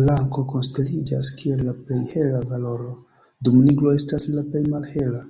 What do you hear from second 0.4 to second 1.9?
konsideriĝas, kiel la